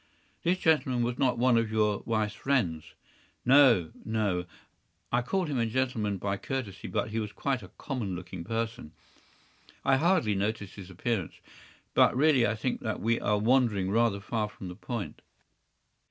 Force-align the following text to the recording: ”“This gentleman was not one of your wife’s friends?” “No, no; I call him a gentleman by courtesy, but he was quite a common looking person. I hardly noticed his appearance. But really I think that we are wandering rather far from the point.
”“This 0.43 0.57
gentleman 0.57 1.03
was 1.03 1.19
not 1.19 1.37
one 1.37 1.57
of 1.59 1.71
your 1.71 2.01
wife’s 2.07 2.33
friends?” 2.33 2.95
“No, 3.45 3.91
no; 4.03 4.45
I 5.11 5.21
call 5.21 5.45
him 5.45 5.59
a 5.59 5.67
gentleman 5.67 6.17
by 6.17 6.37
courtesy, 6.37 6.87
but 6.87 7.09
he 7.11 7.19
was 7.19 7.31
quite 7.31 7.61
a 7.61 7.67
common 7.77 8.15
looking 8.15 8.43
person. 8.43 8.93
I 9.85 9.97
hardly 9.97 10.33
noticed 10.33 10.73
his 10.73 10.89
appearance. 10.89 11.39
But 11.93 12.17
really 12.17 12.47
I 12.47 12.55
think 12.55 12.81
that 12.81 12.99
we 12.99 13.19
are 13.19 13.37
wandering 13.37 13.91
rather 13.91 14.19
far 14.19 14.49
from 14.49 14.69
the 14.69 14.75
point. 14.75 15.21